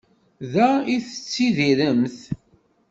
Da 0.53 0.69
i 0.95 0.97
tettidiremt? 1.07 2.17